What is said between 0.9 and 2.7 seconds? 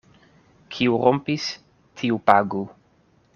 rompis, tiu pagu.